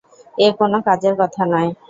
[0.37, 1.69] এ কোনো কাজের কথা নয়।